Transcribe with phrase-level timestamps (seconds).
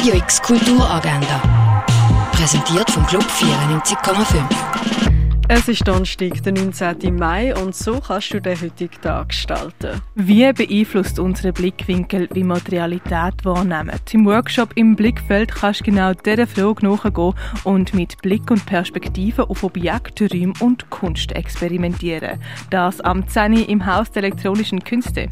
[0.00, 1.42] Radio X Kulturagenda.
[2.32, 4.42] Präsentiert vom Club 94,5.
[5.46, 7.16] Es ist Donnerstag, der 19.
[7.16, 10.00] Mai, und so kannst du den heutigen Tag gestalten.
[10.14, 13.90] Wie beeinflusst unsere Blickwinkel, wie wir die Realität wahrnehmen?
[14.12, 19.50] Im Workshop im Blickfeld kannst du genau dieser Frage nachgehen und mit Blick und Perspektive
[19.50, 22.40] auf Objekte, Räume und Kunst experimentieren.
[22.70, 23.52] Das am 10.
[23.64, 25.28] im Haus der elektronischen Künste.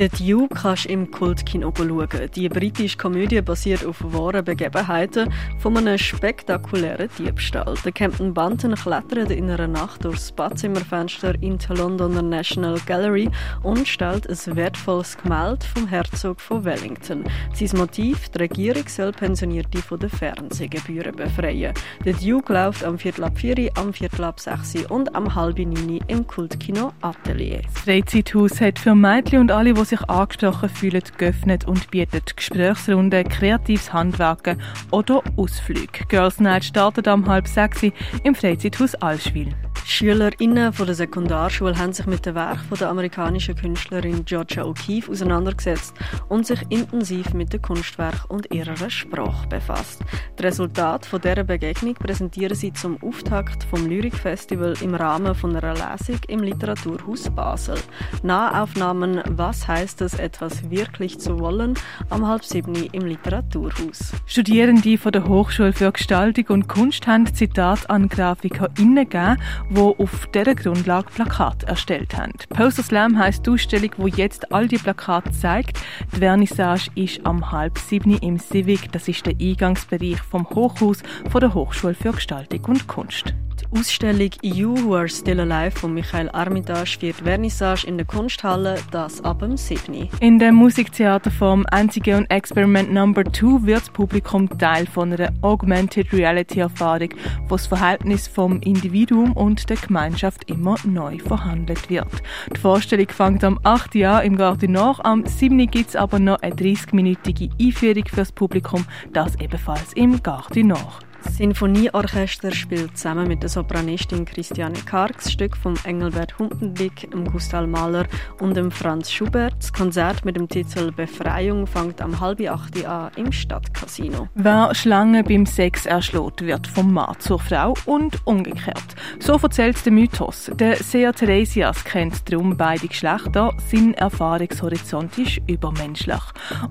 [0.00, 2.08] Der Dune kannst du im Kultkino schauen.
[2.34, 7.74] Die britische Komödie basiert auf wahren Begebenheiten von einem spektakulären Diebstahl.
[7.84, 13.28] Der Captain Bunton klettert in einer Nacht durchs Badzimmerfenster in der Londoner National Gallery
[13.62, 17.24] und stellt ein wertvolles Gemälde vom Herzog von Wellington.
[17.52, 21.74] Sein Motiv, die Regierung soll Pensionierte von den Fernsehgebühren befreien.
[22.06, 26.00] Der Duke läuft am Viertel ab 4, am Viertel ab 6 und am halb 9
[26.06, 27.60] im Kultkino Atelier.
[27.64, 33.28] Das Freizeithaus hat für Mädchen und alle, die sich angesprochen fühlen, geöffnet und bietet Gesprächsrunden,
[33.28, 36.06] kreatives Handwerken oder Ausflüge.
[36.08, 37.82] Girls Night startet am halb sechs
[38.24, 39.54] im Freizeithaus Allschwil.
[39.84, 45.94] SchülerInnen von der Sekundarschule haben sich mit dem Werk der amerikanischen Künstlerin Georgia O'Keeffe auseinandergesetzt
[46.28, 50.02] und sich intensiv mit dem Kunstwerk und ihrer Sprache befasst.
[50.36, 55.74] Das Resultat von dieser Begegnung präsentieren sie zum Auftakt vom Lyrikfestival im Rahmen von einer
[55.74, 57.76] Lesung im Literaturhaus Basel.
[58.22, 61.74] Nahaufnahmen «Was heißt es, etwas wirklich zu wollen?»
[62.08, 64.12] am halb sieben im Literaturhaus.
[64.26, 69.36] Studierende von der Hochschule für Gestaltung und Kunst haben Zitat an GrafikerInnen gegeben,
[69.70, 72.32] wo auf dieser Grundlage Plakate erstellt haben.
[72.50, 75.78] Poster Slam heisst die Ausstellung, wo jetzt all die Plakate zeigt.
[76.14, 78.92] Die Vernissage ist am halb sieben im Civic.
[78.92, 83.34] Das ist der Eingangsbereich vom Hochhaus von der Hochschule für Gestaltung und Kunst.
[83.72, 89.22] Ausstellung You Who Are Still Alive von Michael Armitage wird Vernissage in der Kunsthalle, das
[89.22, 90.08] ab dem 7.
[90.18, 96.12] In der Musiktheaterform Antige und Experiment Number 2 wird das Publikum Teil von einer Augmented
[96.12, 97.10] Reality Erfahrung,
[97.46, 102.10] wo das Verhältnis vom Individuum und der Gemeinschaft immer neu verhandelt wird.
[102.52, 103.94] Die Vorstellung fängt am 8.
[103.94, 105.70] Jahr im Garten nach, am 7.
[105.70, 111.00] gibt es aber noch eine 30-minütige Einführung fürs Publikum, das ebenfalls im Garten nach.
[111.22, 117.24] Das Sinfonieorchester spielt zusammen mit der Sopranistin Christiane Karg das Stück von Engelbert Humpendijk, dem
[117.24, 118.06] Gustav Mahler
[118.40, 119.54] und dem Franz Schubert.
[119.58, 124.28] Das Konzert mit dem Titel Befreiung fängt am halb acht an im Stadtcasino.
[124.34, 128.94] Wer Schlangen beim Sex erschlägt, wird vom Mann zur Frau und umgekehrt.
[129.18, 130.50] So erzählt der Mythos.
[130.54, 136.22] Der Seher Theresias kennt darum beide Geschlechter, sein Erfahrungshorizont ist übermenschlich.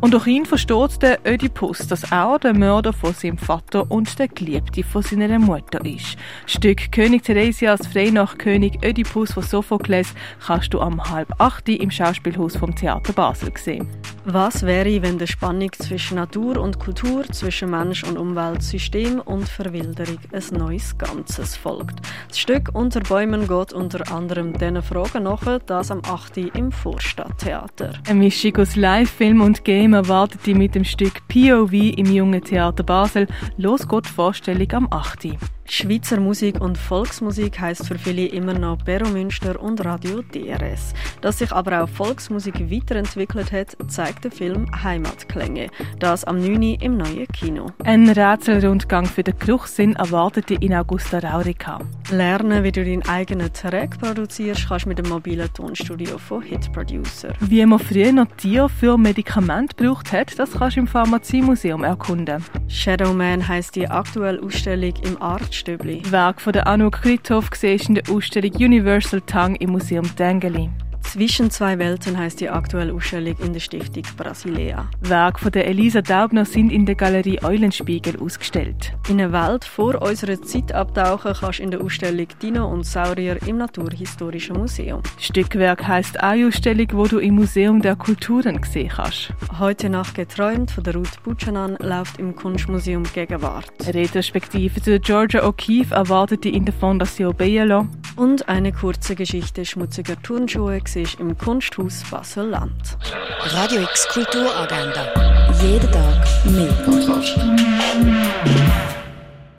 [0.01, 4.27] Und durch ihn versteht der Ödipus, dass er der Mörder von seinem Vater und der
[4.39, 6.17] Geliebte von seiner Mutter ist.
[6.43, 10.13] Das Stück König Theresias frei nach König Ödipus von Sophokles
[10.45, 13.87] kannst du am halb acht im Schauspielhaus vom Theater Basel sehen.
[14.25, 19.49] Was wäre, wenn die Spannung zwischen Natur und Kultur, zwischen Mensch und Umwelt, System und
[19.49, 22.01] Verwilderung ein neues Ganzes folgt?
[22.27, 26.37] Das Stück Unter Bäumen geht unter anderem diesen Fragen nach, das am 8.
[26.37, 27.93] im Vorstadttheater.
[28.07, 32.83] Eine Mischung aus Live-Film und Game erwartet die mit dem Stück POV im Jungen Theater
[32.83, 33.25] Basel.
[33.57, 35.29] Los geht die Vorstellung am 8.
[35.71, 40.95] Schweizer Musik und Volksmusik heißt für viele immer noch Bero Münster und Radio DRS.
[41.21, 45.69] Dass sich aber auch Volksmusik weiterentwickelt hat, zeigt der Film Heimatklänge.
[45.99, 46.79] Das am 9.
[46.81, 47.67] im neuen Kino.
[47.83, 51.79] Ein Rätselrundgang für den Geruchssinn erwartet dich in Augusta Raurica.
[52.11, 56.73] Lernen, wie du deinen eigenen Track produzierst, kannst du mit dem mobilen Tonstudio von Hit
[56.73, 57.29] Producer.
[57.41, 62.43] Wie man früher noch Tier für Medikamente gebraucht hat, das kannst du im Pharmaziemuseum erkunden.
[62.67, 66.01] Shadowman heißt die aktuelle Ausstellung im Art Stöbli.
[66.09, 70.69] Werk von der Anouk Krithoff siehst in der Ausstellung Universal Tongue im Museum Dengeli.
[71.11, 74.87] Zwischen zwei Welten heißt die aktuelle Ausstellung in der Stiftung Brasilea.
[75.01, 78.93] Werke von der Elisa Daubner sind in der Galerie Eulenspiegel ausgestellt.
[79.09, 83.39] In eine Welt vor unserer Zeit abtauchen kannst du in der Ausstellung Dino und Saurier
[83.47, 85.01] im Naturhistorischen Museum.
[85.15, 89.33] Das Stückwerk heisst eine Ausstellung, wo du im Museum der Kulturen sehen kannst.
[89.57, 93.71] Heute Nacht geträumt von der Ruth Buchanan läuft im Kunstmuseum Gegenwart.
[93.87, 97.87] Retrospektive zu Georgia O'Keeffe erwartet die in der Fondation Bielo.
[98.19, 102.97] Und eine kurze Geschichte schmutziger Turnschuhe siehst im Kunsthaus Basel-Land.
[103.43, 105.53] Radio X Kulturagenda.
[105.61, 106.69] Jeden Tag mehr.